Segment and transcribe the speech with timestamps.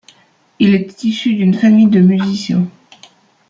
[0.57, 2.65] Il est issu d'une famille de musiciens.